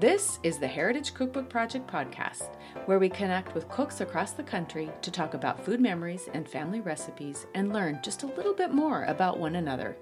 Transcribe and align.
This 0.00 0.38
is 0.42 0.56
the 0.56 0.66
Heritage 0.66 1.12
Cookbook 1.12 1.50
Project 1.50 1.86
podcast, 1.86 2.56
where 2.86 2.98
we 2.98 3.10
connect 3.10 3.54
with 3.54 3.68
cooks 3.68 4.00
across 4.00 4.32
the 4.32 4.42
country 4.42 4.90
to 5.02 5.10
talk 5.10 5.34
about 5.34 5.62
food 5.62 5.78
memories 5.78 6.26
and 6.32 6.48
family 6.48 6.80
recipes 6.80 7.46
and 7.54 7.70
learn 7.70 8.00
just 8.02 8.22
a 8.22 8.26
little 8.28 8.54
bit 8.54 8.72
more 8.72 9.04
about 9.04 9.38
one 9.38 9.56
another. 9.56 9.98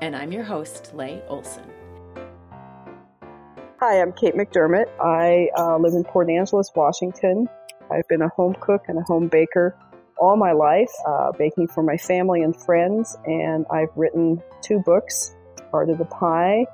And 0.00 0.16
I'm 0.16 0.32
your 0.32 0.42
host, 0.42 0.94
Leigh 0.94 1.20
Olson. 1.28 1.70
Hi, 3.78 4.00
I'm 4.00 4.14
Kate 4.14 4.34
McDermott. 4.34 4.86
I 4.98 5.50
uh, 5.58 5.76
live 5.76 5.92
in 5.92 6.04
Port 6.04 6.30
Angeles, 6.30 6.70
Washington. 6.74 7.46
I've 7.90 8.08
been 8.08 8.22
a 8.22 8.28
home 8.28 8.56
cook 8.58 8.84
and 8.88 8.98
a 8.98 9.02
home 9.02 9.28
baker 9.28 9.76
all 10.16 10.38
my 10.38 10.52
life, 10.52 10.90
uh, 11.06 11.30
baking 11.32 11.68
for 11.68 11.82
my 11.82 11.98
family 11.98 12.40
and 12.40 12.56
friends, 12.56 13.18
and 13.26 13.66
I've 13.70 13.90
written 13.96 14.42
two 14.62 14.78
books, 14.78 15.36
Art 15.74 15.90
of 15.90 15.98
the 15.98 16.06
Pie 16.06 16.64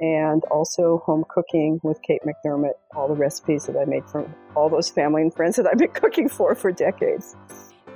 and 0.00 0.42
also 0.50 1.02
home 1.04 1.24
cooking 1.28 1.80
with 1.82 2.00
Kate 2.02 2.20
McDermott, 2.26 2.72
all 2.94 3.08
the 3.08 3.14
recipes 3.14 3.66
that 3.66 3.76
I 3.76 3.84
made 3.84 4.08
from 4.08 4.34
all 4.54 4.68
those 4.68 4.90
family 4.90 5.22
and 5.22 5.34
friends 5.34 5.56
that 5.56 5.66
I've 5.66 5.78
been 5.78 5.90
cooking 5.94 6.28
for 6.28 6.54
for 6.54 6.72
decades. 6.72 7.36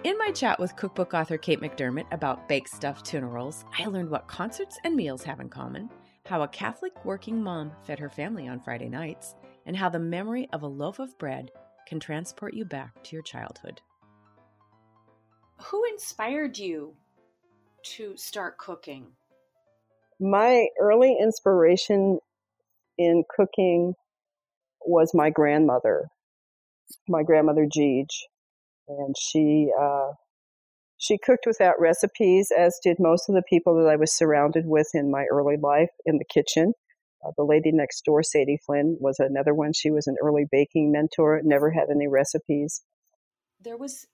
In 0.04 0.18
my 0.18 0.32
chat 0.32 0.58
with 0.58 0.74
cookbook 0.74 1.14
author 1.14 1.38
Kate 1.38 1.60
McDermott 1.60 2.06
about 2.10 2.48
baked 2.48 2.70
stuffed 2.70 3.06
tuna 3.06 3.26
rolls, 3.26 3.64
I 3.78 3.86
learned 3.86 4.10
what 4.10 4.26
concerts 4.26 4.76
and 4.84 4.96
meals 4.96 5.22
have 5.22 5.38
in 5.38 5.48
common, 5.48 5.90
how 6.26 6.42
a 6.42 6.48
Catholic 6.48 7.04
working 7.04 7.40
mom 7.40 7.70
fed 7.84 8.00
her 8.00 8.10
family 8.10 8.48
on 8.48 8.60
Friday 8.60 8.88
nights, 8.88 9.36
and 9.64 9.76
how 9.76 9.88
the 9.88 10.00
memory 10.00 10.48
of 10.52 10.62
a 10.62 10.66
loaf 10.66 10.98
of 10.98 11.16
bread 11.18 11.52
can 11.86 12.00
transport 12.00 12.54
you 12.54 12.64
back 12.64 13.02
to 13.04 13.14
your 13.14 13.22
childhood. 13.22 13.80
Who 15.66 15.84
inspired 15.84 16.58
you 16.58 16.94
to 17.84 18.16
start 18.16 18.58
cooking? 18.58 19.06
My 20.22 20.68
early 20.80 21.16
inspiration 21.20 22.18
in 22.96 23.24
cooking 23.34 23.94
was 24.84 25.12
my 25.14 25.30
grandmother, 25.30 26.08
my 27.08 27.22
grandmother 27.22 27.66
Jeej, 27.66 28.06
and 28.88 29.14
she 29.18 29.70
uh, 29.78 30.12
she 30.96 31.18
cooked 31.18 31.44
without 31.46 31.80
recipes, 31.80 32.52
as 32.56 32.78
did 32.82 32.98
most 33.00 33.28
of 33.28 33.34
the 33.34 33.42
people 33.48 33.76
that 33.76 33.90
I 33.90 33.96
was 33.96 34.16
surrounded 34.16 34.64
with 34.66 34.88
in 34.94 35.10
my 35.10 35.24
early 35.32 35.56
life 35.60 35.90
in 36.06 36.18
the 36.18 36.24
kitchen. 36.24 36.74
Uh, 37.24 37.32
the 37.36 37.44
lady 37.44 37.72
next 37.72 38.04
door, 38.04 38.22
Sadie 38.22 38.60
Flynn, 38.64 38.96
was 39.00 39.16
another 39.18 39.54
one. 39.54 39.72
She 39.72 39.90
was 39.90 40.06
an 40.06 40.16
early 40.22 40.44
baking 40.50 40.92
mentor, 40.92 41.40
never 41.44 41.70
had 41.72 41.90
any 41.90 42.06
recipes. 42.06 42.82
There 43.60 43.76
was 43.76 44.06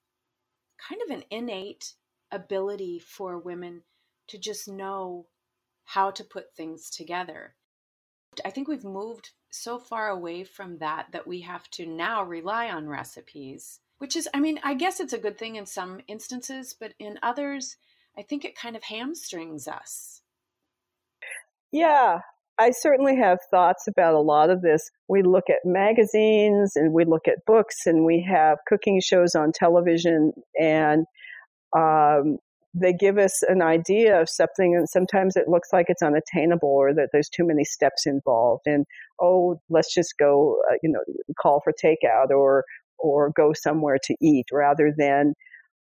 kind 0.89 1.01
of 1.03 1.17
an 1.17 1.25
innate 1.31 1.95
ability 2.31 2.99
for 2.99 3.39
women 3.39 3.83
to 4.29 4.39
just 4.39 4.69
know 4.69 5.27
how 5.89 6.11
to 6.11 6.23
put 6.23 6.55
things 6.55 6.91
together. 6.91 7.55
I 8.45 8.51
think 8.51 8.69
we've 8.69 8.85
moved 8.85 9.31
so 9.51 9.79
far 9.79 10.11
away 10.11 10.45
from 10.45 10.77
that 10.79 11.07
that 11.13 11.27
we 11.27 11.41
have 11.41 11.69
to 11.71 11.87
now 11.87 12.23
rely 12.23 12.69
on 12.69 12.87
recipes, 12.87 13.81
which 13.97 14.15
is, 14.15 14.29
I 14.35 14.41
mean, 14.41 14.61
I 14.63 14.75
guess 14.75 15.01
it's 15.01 15.15
a 15.15 15.19
good 15.19 15.39
thing 15.39 15.57
in 15.57 15.65
some 15.65 16.01
instances, 16.07 16.77
but 16.79 16.93
in 16.99 17.19
others, 17.23 17.77
I 18.19 18.23
think 18.23 18.45
it 18.45 18.55
kind 18.55 18.77
of 18.77 18.83
hamstrings 18.83 19.67
us. 19.67 20.21
Yeah, 21.73 22.19
I 22.59 22.71
certainly 22.71 23.17
have 23.17 23.39
thoughts 23.51 23.89
about 23.89 24.13
a 24.13 24.21
lot 24.21 24.51
of 24.51 24.61
this. 24.61 24.91
We 25.09 25.23
look 25.23 25.45
at 25.49 25.65
magazines 25.65 26.73
and 26.77 26.93
we 26.93 27.07
look 27.07 27.27
at 27.27 27.47
books 27.47 27.87
and 27.87 28.05
we 28.05 28.27
have 28.29 28.59
cooking 28.67 29.01
shows 29.01 29.35
on 29.35 29.53
television 29.53 30.33
and 30.61 31.07
um, 31.75 32.39
they 32.75 32.93
give 32.93 33.19
us 33.19 33.43
an 33.49 33.63
idea 33.63 34.21
of 34.21 34.29
something 34.29 34.75
and 34.77 34.89
sometimes 34.89 35.37
it 35.37 35.49
looks 35.49 35.69
like 35.73 35.87
it's 35.89 36.03
unattainable 36.03 36.69
or 36.69 36.95
that 36.95 37.09
there's 37.13 37.29
too 37.29 37.47
many 37.47 37.65
steps 37.65 38.07
involved 38.07 38.63
and 38.67 38.85
oh 39.21 39.61
let's 39.71 39.93
just 39.95 40.15
go 40.19 40.57
uh, 40.71 40.75
you 40.83 40.91
know 40.91 41.01
call 41.41 41.61
for 41.65 41.73
takeout 41.73 42.31
or 42.31 42.65
or 42.99 43.31
go 43.31 43.53
somewhere 43.55 43.99
to 44.03 44.15
eat 44.21 44.47
rather 44.53 44.93
than 44.97 45.35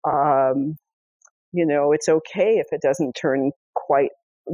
um, 0.06 0.75
you 1.51 1.66
know 1.66 1.91
it's 1.91 2.09
okay 2.09 2.56
if 2.57 2.67
it 2.72 2.81
doesn't 2.81 3.13
turn 3.13 3.51
quite 3.75 4.09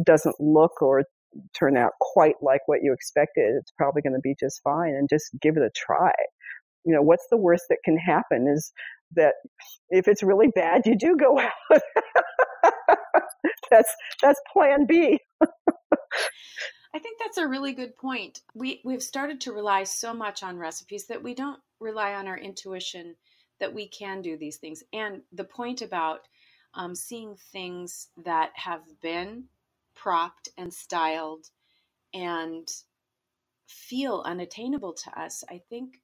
doesn't 0.05 0.35
look 0.39 0.81
or 0.81 1.03
turn 1.57 1.77
out 1.77 1.91
quite 2.01 2.35
like 2.41 2.61
what 2.65 2.79
you 2.81 2.91
expected 2.91 3.53
it's 3.59 3.71
probably 3.77 4.01
going 4.01 4.13
to 4.13 4.19
be 4.21 4.35
just 4.39 4.61
fine 4.63 4.89
and 4.89 5.07
just 5.09 5.25
give 5.41 5.57
it 5.57 5.63
a 5.63 5.69
try. 5.75 6.11
You 6.85 6.95
know 6.95 7.01
what's 7.01 7.27
the 7.29 7.37
worst 7.37 7.63
that 7.69 7.79
can 7.85 7.97
happen 7.97 8.47
is 8.47 8.71
that 9.15 9.35
if 9.89 10.07
it's 10.07 10.23
really 10.23 10.49
bad, 10.53 10.83
you 10.85 10.97
do 10.97 11.15
go 11.17 11.39
out. 11.71 11.81
that's 13.69 13.93
that's 14.21 14.41
plan 14.51 14.85
B. 14.85 15.19
I 16.91 16.97
think 16.97 17.19
that's 17.19 17.37
a 17.37 17.47
really 17.47 17.73
good 17.73 17.95
point. 17.97 18.41
We 18.55 18.81
we've 18.83 19.03
started 19.03 19.41
to 19.41 19.53
rely 19.53 19.83
so 19.83 20.13
much 20.13 20.43
on 20.43 20.57
recipes 20.57 21.05
that 21.07 21.23
we 21.23 21.33
don't 21.33 21.59
rely 21.79 22.13
on 22.13 22.27
our 22.27 22.37
intuition 22.37 23.15
that 23.59 23.73
we 23.73 23.87
can 23.87 24.21
do 24.21 24.37
these 24.37 24.57
things. 24.57 24.83
And 24.93 25.21
the 25.31 25.43
point 25.43 25.81
about 25.81 26.21
um, 26.73 26.95
seeing 26.95 27.35
things 27.51 28.07
that 28.23 28.51
have 28.55 28.83
been 29.01 29.45
propped 29.95 30.49
and 30.57 30.73
styled 30.73 31.45
and 32.13 32.67
feel 33.67 34.23
unattainable 34.25 34.93
to 34.93 35.19
us, 35.19 35.43
I 35.49 35.61
think 35.69 36.01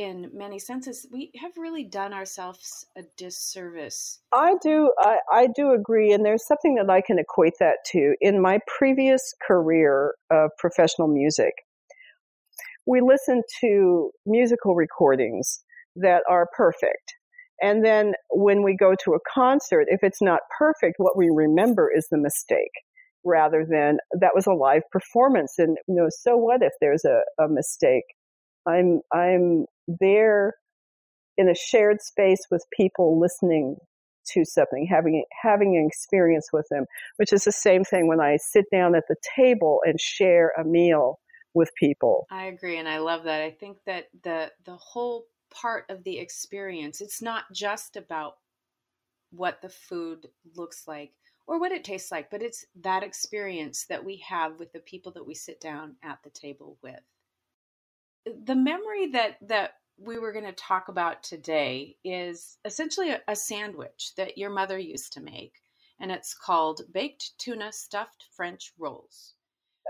in 0.00 0.30
many 0.32 0.58
senses, 0.58 1.06
we 1.12 1.30
have 1.40 1.52
really 1.58 1.84
done 1.84 2.14
ourselves 2.14 2.86
a 2.96 3.02
disservice. 3.18 4.20
I 4.32 4.54
do, 4.62 4.92
I, 4.98 5.18
I 5.30 5.48
do 5.54 5.72
agree, 5.72 6.12
and 6.12 6.24
there's 6.24 6.46
something 6.46 6.76
that 6.76 6.88
I 6.88 7.02
can 7.02 7.18
equate 7.18 7.54
that 7.60 7.76
to. 7.88 8.14
In 8.20 8.40
my 8.40 8.60
previous 8.78 9.34
career 9.46 10.14
of 10.30 10.50
professional 10.58 11.08
music, 11.08 11.52
we 12.86 13.02
listen 13.02 13.42
to 13.60 14.10
musical 14.24 14.74
recordings 14.74 15.60
that 15.96 16.22
are 16.28 16.48
perfect. 16.56 17.14
And 17.62 17.84
then 17.84 18.14
when 18.30 18.62
we 18.62 18.74
go 18.74 18.94
to 19.04 19.12
a 19.12 19.18
concert, 19.32 19.86
if 19.88 20.00
it's 20.02 20.22
not 20.22 20.40
perfect, 20.58 20.94
what 20.96 21.16
we 21.16 21.28
remember 21.30 21.90
is 21.94 22.08
the 22.10 22.16
mistake 22.16 22.72
rather 23.22 23.66
than 23.70 23.98
that 24.18 24.34
was 24.34 24.46
a 24.46 24.52
live 24.52 24.82
performance. 24.90 25.54
And, 25.58 25.76
you 25.86 25.94
know, 25.94 26.08
so 26.08 26.38
what 26.38 26.62
if 26.62 26.72
there's 26.80 27.04
a, 27.04 27.20
a 27.38 27.48
mistake? 27.48 28.04
I'm 28.66 29.00
I'm 29.12 29.66
there 29.98 30.54
in 31.36 31.48
a 31.48 31.54
shared 31.54 32.00
space 32.02 32.46
with 32.50 32.64
people 32.76 33.18
listening 33.18 33.76
to 34.32 34.44
something, 34.44 34.86
having 34.86 35.24
having 35.42 35.76
an 35.76 35.86
experience 35.86 36.50
with 36.52 36.66
them, 36.70 36.84
which 37.16 37.32
is 37.32 37.44
the 37.44 37.52
same 37.52 37.84
thing 37.84 38.06
when 38.06 38.20
I 38.20 38.36
sit 38.36 38.66
down 38.70 38.94
at 38.94 39.04
the 39.08 39.16
table 39.36 39.80
and 39.84 40.00
share 40.00 40.52
a 40.58 40.64
meal 40.64 41.18
with 41.54 41.70
people. 41.78 42.26
I 42.30 42.44
agree 42.44 42.78
and 42.78 42.88
I 42.88 42.98
love 42.98 43.24
that. 43.24 43.40
I 43.40 43.50
think 43.50 43.78
that 43.86 44.06
the 44.22 44.52
the 44.64 44.76
whole 44.76 45.24
part 45.50 45.86
of 45.88 46.04
the 46.04 46.18
experience, 46.18 47.00
it's 47.00 47.22
not 47.22 47.44
just 47.52 47.96
about 47.96 48.34
what 49.32 49.62
the 49.62 49.68
food 49.68 50.28
looks 50.54 50.86
like 50.86 51.12
or 51.46 51.58
what 51.58 51.72
it 51.72 51.84
tastes 51.84 52.12
like, 52.12 52.30
but 52.30 52.42
it's 52.42 52.64
that 52.82 53.02
experience 53.02 53.86
that 53.88 54.04
we 54.04 54.22
have 54.28 54.58
with 54.58 54.72
the 54.72 54.80
people 54.80 55.12
that 55.12 55.26
we 55.26 55.34
sit 55.34 55.60
down 55.60 55.96
at 56.02 56.18
the 56.22 56.30
table 56.30 56.76
with 56.82 57.00
the 58.44 58.54
memory 58.54 59.06
that 59.08 59.36
that 59.42 59.72
we 60.00 60.18
were 60.18 60.32
going 60.32 60.46
to 60.46 60.52
talk 60.52 60.88
about 60.88 61.22
today 61.22 61.96
is 62.04 62.56
essentially 62.64 63.10
a, 63.10 63.20
a, 63.28 63.36
sandwich 63.36 64.12
that 64.16 64.38
your 64.38 64.50
mother 64.50 64.78
used 64.78 65.12
to 65.12 65.20
make, 65.20 65.52
and 66.00 66.10
it's 66.10 66.34
called 66.34 66.80
baked 66.92 67.32
tuna 67.38 67.70
stuffed 67.70 68.24
French 68.34 68.72
rolls. 68.78 69.34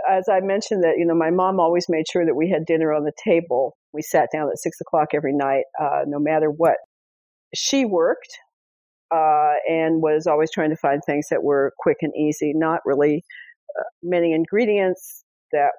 As 0.08 0.28
I 0.28 0.40
mentioned, 0.40 0.82
that 0.82 0.98
you 0.98 1.06
know, 1.06 1.14
my 1.14 1.30
mom 1.30 1.60
always 1.60 1.86
made 1.88 2.06
sure 2.10 2.26
that 2.26 2.34
we 2.34 2.50
had 2.50 2.66
dinner 2.66 2.92
on 2.92 3.04
the 3.04 3.12
table. 3.24 3.76
We 3.92 4.02
sat 4.02 4.28
down 4.32 4.48
at 4.48 4.58
six 4.58 4.80
o'clock 4.80 5.08
every 5.14 5.32
night, 5.32 5.64
uh, 5.80 6.00
no 6.06 6.18
matter 6.18 6.50
what. 6.50 6.76
She 7.54 7.84
worked 7.84 8.38
uh, 9.14 9.54
and 9.68 10.02
was 10.02 10.26
always 10.26 10.50
trying 10.50 10.70
to 10.70 10.76
find 10.76 11.02
things 11.04 11.26
that 11.30 11.42
were 11.42 11.72
quick 11.78 11.98
and 12.02 12.12
easy, 12.16 12.52
not 12.54 12.80
really 12.84 13.24
uh, 13.78 13.84
many 14.02 14.32
ingredients 14.32 15.24
that 15.52 15.70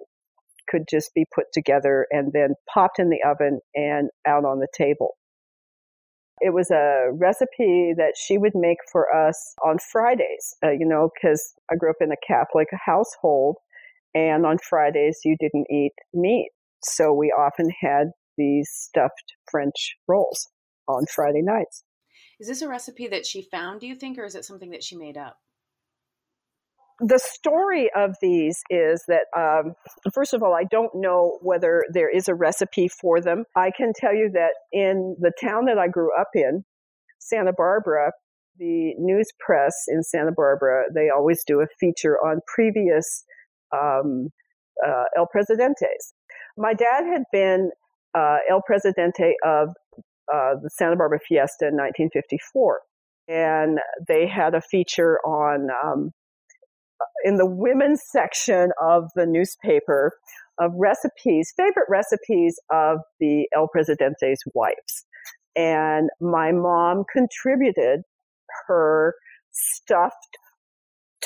could 0.71 0.83
just 0.89 1.13
be 1.13 1.25
put 1.35 1.45
together 1.53 2.07
and 2.11 2.31
then 2.33 2.55
popped 2.73 2.99
in 2.99 3.09
the 3.09 3.21
oven 3.27 3.59
and 3.75 4.09
out 4.25 4.45
on 4.45 4.59
the 4.59 4.67
table. 4.75 5.17
It 6.39 6.53
was 6.53 6.71
a 6.71 7.09
recipe 7.13 7.93
that 7.97 8.13
she 8.17 8.37
would 8.37 8.53
make 8.55 8.79
for 8.91 9.13
us 9.13 9.53
on 9.63 9.77
Fridays, 9.91 10.55
uh, 10.63 10.71
you 10.71 10.87
know, 10.87 11.09
because 11.13 11.53
I 11.71 11.75
grew 11.75 11.91
up 11.91 11.97
in 12.01 12.11
a 12.11 12.25
Catholic 12.25 12.67
household 12.85 13.57
and 14.15 14.45
on 14.45 14.57
Fridays 14.57 15.19
you 15.23 15.35
didn't 15.39 15.67
eat 15.69 15.93
meat. 16.13 16.49
So 16.83 17.13
we 17.13 17.27
often 17.27 17.69
had 17.81 18.07
these 18.37 18.69
stuffed 18.73 19.33
French 19.51 19.95
rolls 20.07 20.47
on 20.87 21.05
Friday 21.13 21.43
nights. 21.43 21.83
Is 22.39 22.47
this 22.47 22.63
a 22.63 22.67
recipe 22.67 23.07
that 23.07 23.27
she 23.27 23.43
found, 23.43 23.81
do 23.81 23.87
you 23.87 23.95
think, 23.95 24.17
or 24.17 24.25
is 24.25 24.33
it 24.33 24.45
something 24.45 24.71
that 24.71 24.83
she 24.83 24.95
made 24.97 25.17
up? 25.17 25.37
The 27.01 27.19
story 27.19 27.89
of 27.95 28.15
these 28.21 28.61
is 28.69 29.03
that, 29.07 29.25
um, 29.35 29.73
first 30.13 30.33
of 30.33 30.43
all, 30.43 30.53
I 30.53 30.63
don't 30.63 30.93
know 30.93 31.39
whether 31.41 31.83
there 31.91 32.09
is 32.09 32.27
a 32.27 32.35
recipe 32.35 32.87
for 32.87 33.19
them. 33.19 33.45
I 33.55 33.71
can 33.75 33.91
tell 33.95 34.13
you 34.13 34.29
that 34.33 34.51
in 34.71 35.15
the 35.19 35.31
town 35.41 35.65
that 35.65 35.79
I 35.79 35.87
grew 35.87 36.09
up 36.17 36.29
in, 36.35 36.63
Santa 37.19 37.53
Barbara, 37.53 38.11
the 38.57 38.93
news 38.99 39.27
press 39.39 39.73
in 39.87 40.03
Santa 40.03 40.31
Barbara, 40.31 40.83
they 40.93 41.09
always 41.09 41.43
do 41.45 41.61
a 41.61 41.67
feature 41.79 42.17
on 42.23 42.39
previous 42.53 43.23
um, 43.73 44.29
uh, 44.85 45.05
El 45.17 45.27
Presidentes. 45.27 46.13
My 46.57 46.73
dad 46.73 47.05
had 47.11 47.23
been 47.31 47.71
uh, 48.13 48.37
El 48.49 48.61
Presidente 48.61 49.33
of 49.43 49.69
uh, 50.31 50.53
the 50.61 50.69
Santa 50.69 50.95
Barbara 50.95 51.19
Fiesta 51.27 51.67
in 51.67 51.75
1954, 51.75 52.81
and 53.27 53.79
they 54.07 54.27
had 54.27 54.53
a 54.53 54.61
feature 54.61 55.19
on 55.25 55.69
um, 55.83 56.11
in 57.23 57.37
the 57.37 57.45
women's 57.45 58.01
section 58.11 58.71
of 58.81 59.09
the 59.15 59.25
newspaper 59.25 60.13
of 60.59 60.71
recipes, 60.75 61.53
favorite 61.57 61.87
recipes 61.89 62.59
of 62.71 62.99
the 63.19 63.47
El 63.55 63.67
Presidente's 63.67 64.43
wives. 64.53 65.05
And 65.55 66.09
my 66.19 66.51
mom 66.51 67.03
contributed 67.11 68.01
her 68.67 69.15
stuffed 69.51 70.37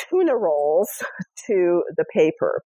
tuna 0.10 0.36
rolls 0.36 0.90
to 1.48 1.84
the 1.98 2.06
paper. 2.14 2.64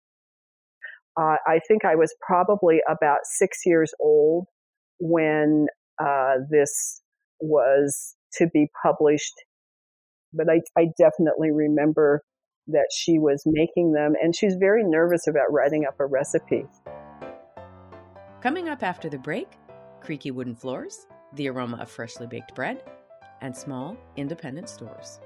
Uh, 1.19 1.35
I 1.47 1.59
think 1.67 1.83
I 1.83 1.95
was 1.95 2.15
probably 2.25 2.79
about 2.89 3.19
six 3.23 3.59
years 3.65 3.93
old 3.99 4.45
when 4.99 5.67
uh, 6.01 6.35
this 6.49 7.01
was 7.41 8.15
to 8.33 8.47
be 8.53 8.67
published, 8.83 9.33
but 10.33 10.47
I, 10.49 10.61
I 10.79 10.87
definitely 10.97 11.51
remember 11.51 12.21
that 12.71 12.87
she 12.91 13.19
was 13.19 13.43
making 13.45 13.91
them, 13.93 14.13
and 14.21 14.35
she's 14.35 14.55
very 14.55 14.83
nervous 14.83 15.27
about 15.27 15.51
writing 15.51 15.85
up 15.85 15.99
a 15.99 16.05
recipe. 16.05 16.65
Coming 18.41 18.69
up 18.69 18.83
after 18.83 19.09
the 19.09 19.17
break, 19.17 19.47
creaky 20.01 20.31
wooden 20.31 20.55
floors, 20.55 21.07
the 21.33 21.49
aroma 21.49 21.77
of 21.77 21.91
freshly 21.91 22.27
baked 22.27 22.55
bread, 22.55 22.83
and 23.41 23.55
small 23.55 23.97
independent 24.15 24.69
stores. 24.69 25.19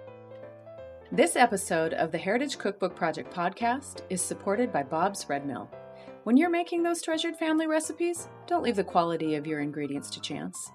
This 1.11 1.35
episode 1.35 1.93
of 1.93 2.11
the 2.11 2.17
Heritage 2.17 2.57
Cookbook 2.57 2.95
Project 2.95 3.31
podcast 3.33 4.01
is 4.09 4.21
supported 4.21 4.73
by 4.73 4.83
Bob's 4.83 5.27
Red 5.29 5.45
Mill. 5.45 5.69
When 6.23 6.37
you're 6.37 6.49
making 6.49 6.81
those 6.81 7.01
treasured 7.01 7.35
family 7.35 7.67
recipes, 7.67 8.29
don't 8.47 8.63
leave 8.63 8.77
the 8.77 8.83
quality 8.83 9.35
of 9.35 9.45
your 9.45 9.59
ingredients 9.59 10.09
to 10.11 10.21
chance. 10.21 10.71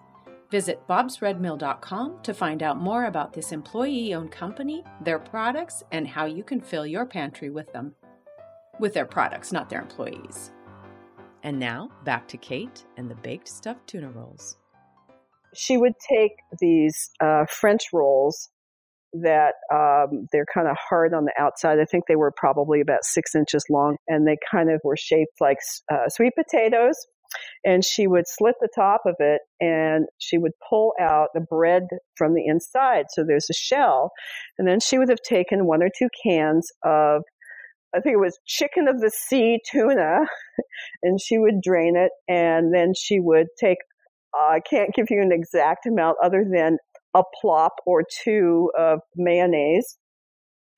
Visit 0.50 0.86
bobsredmill.com 0.88 2.22
to 2.22 2.34
find 2.34 2.62
out 2.62 2.78
more 2.78 3.04
about 3.04 3.34
this 3.34 3.52
employee 3.52 4.14
owned 4.14 4.32
company, 4.32 4.82
their 5.02 5.18
products, 5.18 5.82
and 5.92 6.08
how 6.08 6.24
you 6.24 6.42
can 6.42 6.60
fill 6.60 6.86
your 6.86 7.04
pantry 7.04 7.50
with 7.50 7.70
them. 7.72 7.94
With 8.80 8.94
their 8.94 9.04
products, 9.04 9.52
not 9.52 9.68
their 9.68 9.82
employees. 9.82 10.52
And 11.42 11.58
now, 11.58 11.90
back 12.04 12.26
to 12.28 12.36
Kate 12.36 12.84
and 12.96 13.10
the 13.10 13.14
baked 13.16 13.48
stuffed 13.48 13.86
tuna 13.86 14.10
rolls. 14.10 14.56
She 15.54 15.76
would 15.76 15.94
take 16.08 16.32
these 16.60 17.10
uh, 17.20 17.44
French 17.46 17.84
rolls 17.92 18.48
that 19.12 19.54
um, 19.72 20.26
they're 20.32 20.46
kind 20.52 20.68
of 20.68 20.76
hard 20.78 21.14
on 21.14 21.24
the 21.24 21.32
outside. 21.38 21.78
I 21.78 21.84
think 21.84 22.04
they 22.06 22.16
were 22.16 22.32
probably 22.36 22.80
about 22.80 23.04
six 23.04 23.34
inches 23.34 23.64
long, 23.70 23.96
and 24.06 24.26
they 24.26 24.36
kind 24.50 24.70
of 24.70 24.80
were 24.84 24.96
shaped 24.96 25.40
like 25.40 25.58
uh, 25.92 26.08
sweet 26.08 26.32
potatoes. 26.36 26.96
And 27.64 27.84
she 27.84 28.06
would 28.06 28.24
slit 28.26 28.54
the 28.60 28.68
top 28.74 29.02
of 29.06 29.14
it, 29.18 29.42
and 29.60 30.06
she 30.18 30.38
would 30.38 30.52
pull 30.68 30.94
out 31.00 31.28
the 31.34 31.40
bread 31.40 31.84
from 32.16 32.34
the 32.34 32.46
inside. 32.46 33.06
So 33.10 33.24
there's 33.24 33.50
a 33.50 33.54
shell, 33.54 34.12
and 34.58 34.66
then 34.66 34.80
she 34.80 34.98
would 34.98 35.08
have 35.08 35.22
taken 35.22 35.66
one 35.66 35.82
or 35.82 35.90
two 35.96 36.08
cans 36.24 36.70
of 36.84 37.22
I 37.94 38.00
think 38.00 38.14
it 38.14 38.20
was 38.20 38.38
chicken 38.46 38.86
of 38.86 39.00
the 39.00 39.10
sea 39.10 39.60
tuna, 39.70 40.20
and 41.02 41.20
she 41.20 41.38
would 41.38 41.62
drain 41.62 41.96
it, 41.96 42.12
and 42.28 42.74
then 42.74 42.92
she 42.96 43.20
would 43.20 43.46
take. 43.58 43.78
Uh, 44.38 44.52
I 44.52 44.60
can't 44.60 44.92
give 44.94 45.06
you 45.08 45.22
an 45.22 45.32
exact 45.32 45.86
amount 45.86 46.18
other 46.22 46.44
than 46.50 46.76
a 47.14 47.22
plop 47.40 47.72
or 47.86 48.04
two 48.24 48.70
of 48.78 49.00
mayonnaise. 49.16 49.96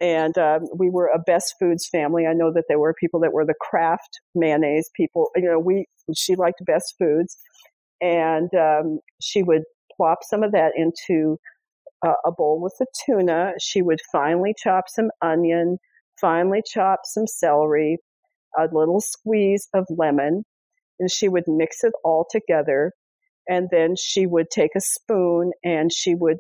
And 0.01 0.37
uh, 0.39 0.61
we 0.75 0.89
were 0.89 1.11
a 1.15 1.19
Best 1.19 1.55
Foods 1.61 1.87
family. 1.91 2.27
I 2.27 2.33
know 2.33 2.53
that 2.53 2.65
there 2.69 2.79
were 2.79 2.95
people 2.99 3.21
that 3.21 3.33
were 3.33 3.45
the 3.45 3.55
Kraft 3.61 4.21
mayonnaise 4.35 4.91
people. 4.95 5.29
You 5.37 5.51
know, 5.51 5.59
we 5.59 5.87
she 6.17 6.37
liked 6.37 6.65
Best 6.65 6.95
Foods, 6.99 7.37
and 8.01 8.49
um, 8.55 9.01
she 9.21 9.43
would 9.43 9.63
plop 9.95 10.21
some 10.23 10.43
of 10.43 10.53
that 10.53 10.73
into 10.75 11.37
uh, 12.07 12.15
a 12.25 12.33
bowl 12.33 12.61
with 12.63 12.75
the 12.79 12.87
tuna. 13.05 13.53
She 13.61 13.83
would 13.83 14.01
finely 14.11 14.55
chop 14.57 14.85
some 14.89 15.11
onion, 15.21 15.77
finely 16.19 16.63
chop 16.67 17.01
some 17.05 17.27
celery, 17.27 17.99
a 18.59 18.69
little 18.73 19.01
squeeze 19.01 19.69
of 19.75 19.85
lemon, 19.91 20.45
and 20.99 21.11
she 21.11 21.29
would 21.29 21.45
mix 21.47 21.85
it 21.85 21.93
all 22.05 22.27
together 22.31 22.93
and 23.51 23.69
then 23.73 23.95
she 23.97 24.27
would 24.27 24.49
take 24.51 24.71
a 24.77 24.81
spoon 24.81 25.51
and 25.65 25.93
she 25.93 26.15
would 26.15 26.39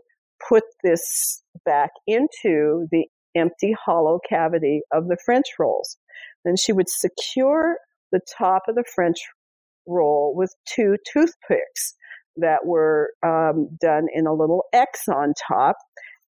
put 0.49 0.63
this 0.83 1.43
back 1.67 1.91
into 2.06 2.87
the 2.91 3.06
empty 3.35 3.75
hollow 3.85 4.19
cavity 4.29 4.82
of 4.93 5.09
the 5.09 5.19
French 5.25 5.47
rolls. 5.59 5.97
Then 6.44 6.56
she 6.56 6.73
would 6.73 6.88
secure 6.88 7.79
the 8.12 8.21
top 8.38 8.62
of 8.69 8.75
the 8.75 8.85
French 8.94 9.19
roll 9.87 10.35
with 10.35 10.55
two 10.67 10.97
toothpicks 11.12 11.94
that 12.37 12.65
were 12.65 13.12
um, 13.25 13.69
done 13.81 14.06
in 14.12 14.27
a 14.27 14.35
little 14.35 14.65
X 14.73 15.09
on 15.09 15.35
top. 15.49 15.77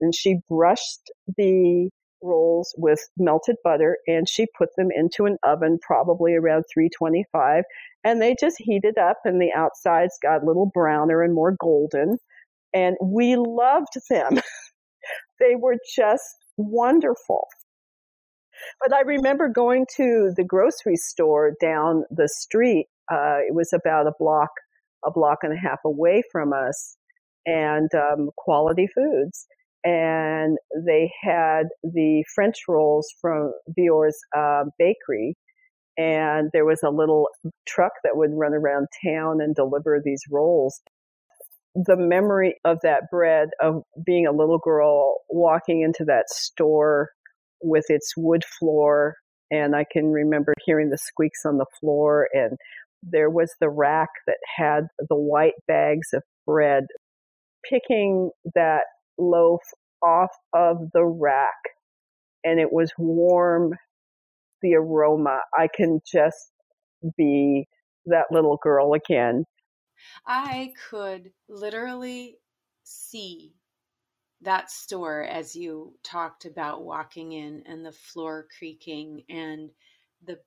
And 0.00 0.14
she 0.14 0.38
brushed 0.48 1.10
the 1.36 1.90
rolls 2.22 2.74
with 2.76 3.00
melted 3.16 3.56
butter 3.64 3.98
and 4.06 4.28
she 4.28 4.46
put 4.56 4.68
them 4.76 4.88
into 4.94 5.24
an 5.24 5.38
oven 5.42 5.78
probably 5.80 6.34
around 6.34 6.64
325 6.72 7.64
and 8.04 8.20
they 8.20 8.36
just 8.38 8.56
heated 8.58 8.98
up 8.98 9.16
and 9.24 9.40
the 9.40 9.52
outsides 9.56 10.18
got 10.22 10.42
a 10.42 10.46
little 10.46 10.70
browner 10.72 11.22
and 11.22 11.34
more 11.34 11.56
golden 11.58 12.18
and 12.74 12.96
we 13.02 13.36
loved 13.36 13.94
them 14.10 14.38
they 15.40 15.54
were 15.56 15.76
just 15.96 16.36
wonderful 16.60 17.46
but 18.80 18.94
i 18.94 19.00
remember 19.00 19.48
going 19.48 19.86
to 19.96 20.32
the 20.36 20.44
grocery 20.44 20.96
store 20.96 21.52
down 21.60 22.04
the 22.10 22.28
street 22.28 22.86
uh, 23.12 23.38
it 23.46 23.54
was 23.54 23.72
about 23.72 24.06
a 24.06 24.12
block 24.18 24.50
a 25.04 25.10
block 25.10 25.38
and 25.42 25.52
a 25.52 25.60
half 25.60 25.78
away 25.84 26.22
from 26.30 26.52
us 26.52 26.96
and 27.46 27.88
um, 27.94 28.30
quality 28.36 28.86
foods 28.94 29.46
and 29.82 30.58
they 30.86 31.10
had 31.22 31.64
the 31.82 32.22
french 32.34 32.56
rolls 32.68 33.08
from 33.20 33.52
Vior's 33.74 34.18
uh, 34.36 34.64
bakery 34.78 35.36
and 36.00 36.48
there 36.54 36.64
was 36.64 36.80
a 36.82 36.90
little 36.90 37.28
truck 37.66 37.92
that 38.04 38.16
would 38.16 38.30
run 38.32 38.54
around 38.54 38.86
town 39.04 39.40
and 39.40 39.54
deliver 39.54 40.00
these 40.02 40.22
rolls. 40.30 40.80
The 41.74 41.96
memory 41.96 42.56
of 42.64 42.78
that 42.82 43.04
bread, 43.10 43.50
of 43.62 43.82
being 44.04 44.26
a 44.26 44.32
little 44.32 44.58
girl 44.58 45.18
walking 45.28 45.82
into 45.82 46.04
that 46.06 46.28
store 46.28 47.10
with 47.62 47.84
its 47.88 48.14
wood 48.16 48.42
floor, 48.58 49.16
and 49.50 49.76
I 49.76 49.84
can 49.90 50.10
remember 50.12 50.54
hearing 50.64 50.90
the 50.90 50.98
squeaks 50.98 51.44
on 51.44 51.58
the 51.58 51.66
floor, 51.80 52.28
and 52.32 52.58
there 53.02 53.30
was 53.30 53.54
the 53.60 53.70
rack 53.70 54.08
that 54.26 54.38
had 54.56 54.84
the 54.98 55.16
white 55.16 55.54
bags 55.68 56.08
of 56.12 56.22
bread. 56.46 56.84
Picking 57.68 58.30
that 58.54 58.84
loaf 59.18 59.60
off 60.02 60.30
of 60.52 60.90
the 60.92 61.04
rack, 61.04 61.58
and 62.42 62.58
it 62.58 62.72
was 62.72 62.90
warm 62.98 63.74
the 64.62 64.74
aroma. 64.74 65.40
I 65.56 65.68
can 65.68 66.00
just 66.10 66.52
be 67.16 67.66
that 68.06 68.26
little 68.30 68.58
girl 68.62 68.94
again. 68.94 69.44
I 70.26 70.72
could 70.90 71.32
literally 71.48 72.38
see 72.82 73.54
that 74.42 74.70
store 74.70 75.22
as 75.22 75.54
you 75.54 75.94
talked 76.02 76.44
about 76.44 76.84
walking 76.84 77.32
in 77.32 77.62
and 77.66 77.84
the 77.84 77.92
floor 77.92 78.46
creaking 78.58 79.24
and 79.28 79.70
the 80.24 80.38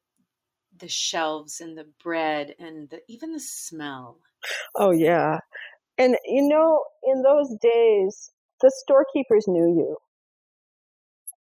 the 0.79 0.87
shelves 0.87 1.61
and 1.61 1.77
the 1.77 1.87
bread 2.03 2.55
and 2.57 2.89
the, 2.89 2.99
even 3.07 3.31
the 3.31 3.39
smell. 3.39 4.17
Oh 4.75 4.91
yeah. 4.91 5.39
And 5.97 6.17
you 6.25 6.47
know, 6.47 6.79
in 7.03 7.21
those 7.21 7.55
days, 7.61 8.31
the 8.61 8.71
storekeepers 8.83 9.45
knew 9.47 9.67
you. 9.67 9.97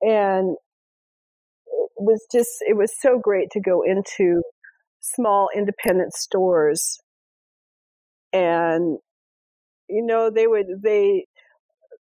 And 0.01 0.57
it 1.67 1.91
was 1.97 2.25
just, 2.31 2.49
it 2.61 2.75
was 2.75 2.91
so 2.99 3.19
great 3.19 3.51
to 3.51 3.61
go 3.61 3.83
into 3.83 4.41
small 4.99 5.49
independent 5.55 6.13
stores 6.13 6.99
and, 8.33 8.97
you 9.89 10.05
know, 10.05 10.29
they 10.29 10.47
would, 10.47 10.67
they, 10.83 11.25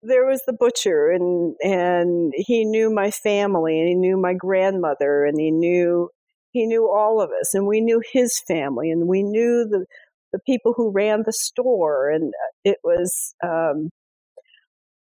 there 0.03 0.25
was 0.25 0.41
the 0.47 0.53
butcher 0.53 1.09
and, 1.09 1.55
and 1.61 2.33
he 2.35 2.65
knew 2.65 2.89
my 2.93 3.11
family 3.11 3.79
and 3.79 3.89
he 3.89 3.95
knew 3.95 4.17
my 4.17 4.33
grandmother 4.33 5.25
and 5.25 5.39
he 5.39 5.51
knew, 5.51 6.09
he 6.51 6.65
knew 6.65 6.89
all 6.89 7.21
of 7.21 7.29
us 7.41 7.53
and 7.53 7.67
we 7.67 7.81
knew 7.81 8.01
his 8.13 8.39
family 8.47 8.91
and 8.91 9.07
we 9.07 9.23
knew 9.23 9.67
the, 9.69 9.85
the 10.33 10.39
people 10.45 10.73
who 10.75 10.91
ran 10.91 11.23
the 11.25 11.33
store 11.33 12.09
and 12.09 12.33
it 12.63 12.77
was, 12.83 13.35
um, 13.43 13.89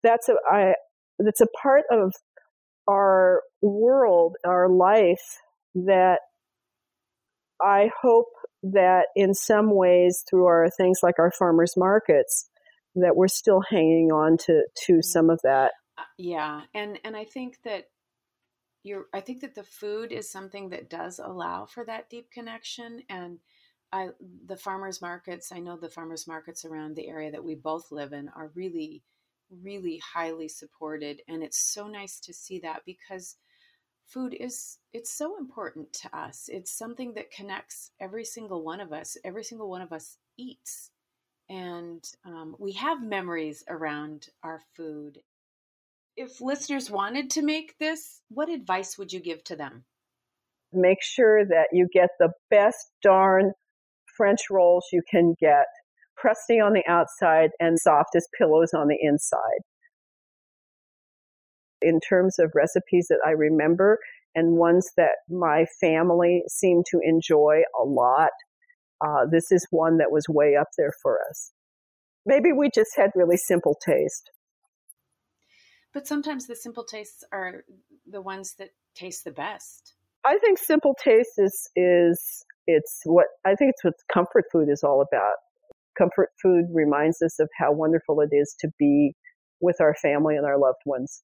that's 0.02 0.28
a, 0.28 0.34
I, 0.50 0.74
that's 1.18 1.40
a 1.40 1.48
part 1.62 1.84
of 1.90 2.12
our 2.88 3.42
world, 3.62 4.36
our 4.46 4.68
life 4.68 5.40
that 5.74 6.20
I 7.60 7.90
hope 8.02 8.28
that 8.62 9.06
in 9.14 9.34
some 9.34 9.74
ways 9.74 10.24
through 10.28 10.46
our 10.46 10.68
things 10.76 11.00
like 11.02 11.18
our 11.18 11.32
farmers 11.38 11.74
markets 11.76 12.48
that 12.94 13.16
we're 13.16 13.28
still 13.28 13.62
hanging 13.68 14.10
on 14.10 14.36
to 14.38 14.64
to 14.86 14.92
mm-hmm. 14.94 15.00
some 15.02 15.30
of 15.30 15.40
that. 15.42 15.72
Uh, 15.98 16.02
yeah, 16.18 16.62
and 16.74 16.98
and 17.04 17.16
I 17.16 17.24
think 17.24 17.58
that 17.64 17.88
you're 18.82 19.06
I 19.12 19.20
think 19.20 19.40
that 19.40 19.54
the 19.54 19.64
food 19.64 20.12
is 20.12 20.30
something 20.30 20.70
that 20.70 20.90
does 20.90 21.18
allow 21.22 21.66
for 21.66 21.84
that 21.84 22.10
deep 22.10 22.30
connection 22.30 23.02
and 23.08 23.38
I 23.92 24.08
the 24.46 24.56
farmers 24.56 25.00
markets. 25.00 25.52
I 25.52 25.60
know 25.60 25.76
the 25.76 25.88
farmers 25.88 26.26
markets 26.26 26.64
around 26.64 26.96
the 26.96 27.08
area 27.08 27.30
that 27.30 27.44
we 27.44 27.54
both 27.54 27.92
live 27.92 28.12
in 28.12 28.28
are 28.30 28.50
really, 28.54 29.02
really 29.50 30.00
highly 30.14 30.48
supported, 30.48 31.20
and 31.28 31.42
it's 31.42 31.58
so 31.72 31.86
nice 31.86 32.18
to 32.20 32.34
see 32.34 32.58
that 32.60 32.82
because 32.84 33.36
food 34.06 34.34
is 34.38 34.78
it's 34.92 35.12
so 35.12 35.36
important 35.38 35.92
to 35.92 36.16
us. 36.16 36.48
It's 36.52 36.70
something 36.70 37.14
that 37.14 37.30
connects 37.30 37.90
every 38.00 38.24
single 38.24 38.62
one 38.62 38.80
of 38.80 38.92
us. 38.92 39.16
Every 39.24 39.44
single 39.44 39.68
one 39.68 39.82
of 39.82 39.92
us 39.92 40.16
eats, 40.36 40.90
and 41.48 42.04
um, 42.24 42.56
we 42.58 42.72
have 42.72 43.02
memories 43.02 43.64
around 43.68 44.28
our 44.42 44.60
food. 44.76 45.20
If 46.16 46.40
listeners 46.40 46.90
wanted 46.90 47.30
to 47.30 47.42
make 47.42 47.78
this, 47.78 48.22
what 48.28 48.48
advice 48.48 48.96
would 48.96 49.12
you 49.12 49.20
give 49.20 49.44
to 49.44 49.56
them? 49.56 49.84
Make 50.72 51.02
sure 51.02 51.44
that 51.44 51.68
you 51.72 51.88
get 51.92 52.10
the 52.18 52.32
best 52.50 52.90
darn 53.02 53.52
French 54.16 54.40
rolls 54.50 54.86
you 54.92 55.02
can 55.10 55.34
get, 55.38 55.66
crusty 56.16 56.58
on 56.58 56.72
the 56.72 56.84
outside 56.88 57.50
and 57.60 57.78
soft 57.78 58.16
as 58.16 58.26
pillows 58.38 58.72
on 58.74 58.88
the 58.88 58.98
inside. 59.00 59.60
In 61.86 62.00
terms 62.00 62.40
of 62.40 62.50
recipes 62.52 63.06
that 63.10 63.20
I 63.24 63.30
remember 63.30 64.00
and 64.34 64.56
ones 64.56 64.90
that 64.96 65.18
my 65.30 65.66
family 65.80 66.42
seemed 66.48 66.84
to 66.90 66.98
enjoy 67.00 67.60
a 67.80 67.84
lot, 67.84 68.32
uh, 69.06 69.26
this 69.30 69.52
is 69.52 69.68
one 69.70 69.98
that 69.98 70.10
was 70.10 70.26
way 70.28 70.56
up 70.56 70.66
there 70.76 70.92
for 71.00 71.18
us. 71.30 71.52
Maybe 72.24 72.52
we 72.52 72.70
just 72.74 72.96
had 72.96 73.10
really 73.14 73.36
simple 73.36 73.78
taste. 73.86 74.30
But 75.94 76.08
sometimes 76.08 76.48
the 76.48 76.56
simple 76.56 76.82
tastes 76.82 77.22
are 77.30 77.62
the 78.04 78.20
ones 78.20 78.54
that 78.58 78.70
taste 78.96 79.22
the 79.24 79.30
best. 79.30 79.94
I 80.24 80.38
think 80.38 80.58
simple 80.58 80.96
taste 81.02 81.38
is 81.38 81.70
is 81.76 82.44
it's 82.66 83.02
what 83.04 83.26
I 83.44 83.54
think 83.54 83.74
it's 83.74 83.84
what 83.84 83.94
comfort 84.12 84.46
food 84.50 84.68
is 84.68 84.82
all 84.82 85.00
about. 85.00 85.36
Comfort 85.96 86.30
food 86.42 86.64
reminds 86.72 87.22
us 87.22 87.38
of 87.38 87.48
how 87.56 87.72
wonderful 87.72 88.20
it 88.22 88.34
is 88.34 88.56
to 88.58 88.68
be 88.76 89.14
with 89.60 89.80
our 89.80 89.94
family 90.02 90.36
and 90.36 90.44
our 90.44 90.58
loved 90.58 90.82
ones. 90.84 91.22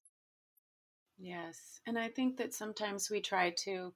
Yes. 1.19 1.81
And 1.87 1.99
I 1.99 2.09
think 2.09 2.37
that 2.39 2.55
sometimes 2.55 3.11
we 3.11 3.21
try 3.21 3.51
to 3.51 3.93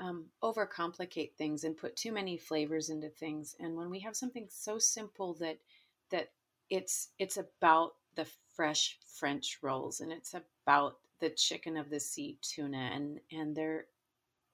um, 0.00 0.26
overcomplicate 0.42 1.34
things 1.34 1.64
and 1.64 1.76
put 1.76 1.96
too 1.96 2.12
many 2.12 2.36
flavors 2.38 2.90
into 2.90 3.08
things. 3.10 3.56
And 3.60 3.76
when 3.76 3.90
we 3.90 4.00
have 4.00 4.16
something 4.16 4.48
so 4.50 4.78
simple 4.78 5.34
that 5.34 5.58
that 6.10 6.30
it's 6.70 7.10
it's 7.18 7.38
about 7.38 7.94
the 8.16 8.26
fresh 8.56 8.98
French 9.18 9.58
rolls 9.62 10.00
and 10.00 10.12
it's 10.12 10.34
about 10.34 10.98
the 11.20 11.30
chicken 11.30 11.76
of 11.76 11.90
the 11.90 12.00
sea 12.00 12.38
tuna 12.42 12.90
and 12.94 13.20
and 13.32 13.56
there 13.56 13.86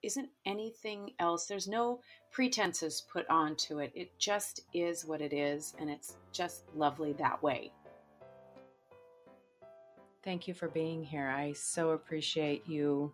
isn't 0.03 0.31
anything 0.47 1.13
else. 1.19 1.47
There's 1.47 1.69
no 1.69 2.01
pretenses 2.33 3.03
put 3.13 3.29
onto 3.31 3.81
it. 3.81 3.93
It 3.95 4.19
just 4.19 4.61
is 4.75 5.05
what 5.05 5.23
it 5.23 5.33
is, 5.33 5.75
and 5.79 5.91
it's 5.91 6.17
just 6.33 6.65
lovely 6.75 7.15
that 7.15 7.43
way. 7.43 7.73
Thank 10.25 10.49
you 10.49 10.55
for 10.55 10.69
being 10.69 11.05
here. 11.05 11.29
I 11.29 11.53
so 11.53 11.91
appreciate 11.91 12.67
you 12.67 13.13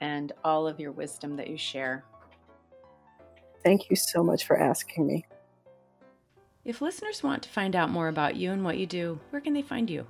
and 0.00 0.32
all 0.42 0.66
of 0.66 0.80
your 0.80 0.92
wisdom 0.92 1.36
that 1.36 1.48
you 1.48 1.58
share. 1.58 2.06
Thank 3.62 3.90
you 3.90 3.96
so 3.96 4.24
much 4.24 4.46
for 4.46 4.58
asking 4.58 5.06
me. 5.06 5.26
If 6.64 6.80
listeners 6.80 7.22
want 7.22 7.42
to 7.42 7.50
find 7.50 7.76
out 7.76 7.90
more 7.90 8.08
about 8.08 8.36
you 8.36 8.52
and 8.52 8.64
what 8.64 8.78
you 8.78 8.86
do, 8.86 9.20
where 9.30 9.42
can 9.42 9.52
they 9.52 9.60
find 9.60 9.90
you? 9.90 10.06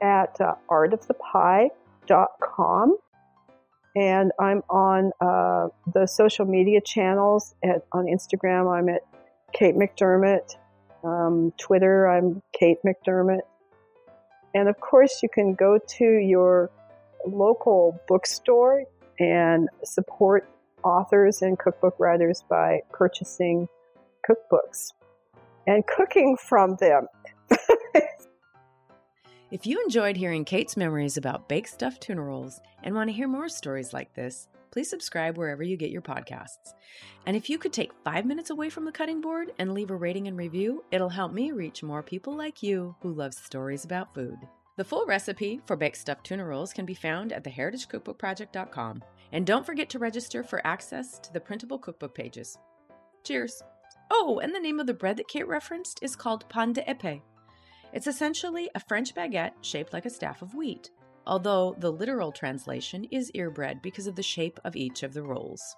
At 0.00 0.40
uh, 0.40 0.54
artofthepie.com 0.70 2.96
and 3.96 4.30
I'm 4.38 4.62
on 4.68 5.10
uh, 5.20 5.68
the 5.92 6.06
social 6.06 6.44
media 6.44 6.80
channels. 6.82 7.54
At 7.64 7.86
on 7.92 8.06
Instagram, 8.06 8.72
I'm 8.74 8.88
at 8.90 9.00
Kate 9.52 9.74
McDermott. 9.74 10.54
Um, 11.02 11.52
Twitter, 11.58 12.06
I'm 12.06 12.42
Kate 12.58 12.78
McDermott. 12.84 13.40
And 14.56 14.70
of 14.70 14.80
course, 14.80 15.22
you 15.22 15.28
can 15.28 15.54
go 15.54 15.78
to 15.98 16.04
your 16.04 16.70
local 17.26 18.00
bookstore 18.08 18.84
and 19.20 19.68
support 19.84 20.48
authors 20.82 21.42
and 21.42 21.58
cookbook 21.58 21.94
writers 21.98 22.42
by 22.48 22.80
purchasing 22.90 23.68
cookbooks 24.26 24.94
and 25.66 25.86
cooking 25.86 26.38
from 26.38 26.76
them. 26.76 27.06
If 29.48 29.64
you 29.64 29.80
enjoyed 29.80 30.16
hearing 30.16 30.44
Kate's 30.44 30.76
memories 30.76 31.16
about 31.16 31.48
baked 31.48 31.68
stuffed 31.68 32.00
tuna 32.00 32.20
rolls 32.20 32.60
and 32.82 32.96
want 32.96 33.10
to 33.10 33.14
hear 33.14 33.28
more 33.28 33.48
stories 33.48 33.92
like 33.92 34.12
this, 34.14 34.48
please 34.76 34.90
subscribe 34.90 35.38
wherever 35.38 35.62
you 35.62 35.74
get 35.74 35.88
your 35.88 36.02
podcasts. 36.02 36.74
And 37.24 37.34
if 37.34 37.48
you 37.48 37.56
could 37.56 37.72
take 37.72 37.94
five 38.04 38.26
minutes 38.26 38.50
away 38.50 38.68
from 38.68 38.84
the 38.84 38.92
cutting 38.92 39.22
board 39.22 39.52
and 39.58 39.72
leave 39.72 39.90
a 39.90 39.96
rating 39.96 40.28
and 40.28 40.36
review, 40.36 40.84
it'll 40.90 41.08
help 41.08 41.32
me 41.32 41.50
reach 41.50 41.82
more 41.82 42.02
people 42.02 42.36
like 42.36 42.62
you 42.62 42.94
who 43.00 43.14
love 43.14 43.32
stories 43.32 43.86
about 43.86 44.12
food. 44.12 44.36
The 44.76 44.84
full 44.84 45.06
recipe 45.06 45.62
for 45.64 45.76
baked 45.76 45.96
stuffed 45.96 46.26
tuna 46.26 46.44
rolls 46.44 46.74
can 46.74 46.84
be 46.84 46.92
found 46.92 47.32
at 47.32 47.42
theheritagecookbookproject.com. 47.42 49.02
And 49.32 49.46
don't 49.46 49.64
forget 49.64 49.88
to 49.88 49.98
register 49.98 50.42
for 50.42 50.60
access 50.66 51.18
to 51.20 51.32
the 51.32 51.40
printable 51.40 51.78
cookbook 51.78 52.14
pages. 52.14 52.58
Cheers! 53.24 53.62
Oh, 54.10 54.40
and 54.40 54.54
the 54.54 54.60
name 54.60 54.78
of 54.78 54.86
the 54.86 54.92
bread 54.92 55.16
that 55.16 55.28
Kate 55.28 55.48
referenced 55.48 56.00
is 56.02 56.14
called 56.14 56.46
pain 56.50 56.74
d'épi. 56.74 57.22
It's 57.94 58.06
essentially 58.06 58.68
a 58.74 58.80
French 58.80 59.14
baguette 59.14 59.52
shaped 59.62 59.94
like 59.94 60.04
a 60.04 60.10
staff 60.10 60.42
of 60.42 60.54
wheat, 60.54 60.90
although 61.26 61.74
the 61.78 61.92
literal 61.92 62.32
translation 62.32 63.04
is 63.10 63.30
ear 63.32 63.50
bread 63.50 63.82
because 63.82 64.06
of 64.06 64.16
the 64.16 64.22
shape 64.22 64.60
of 64.64 64.76
each 64.76 65.02
of 65.02 65.14
the 65.14 65.22
rolls. 65.22 65.76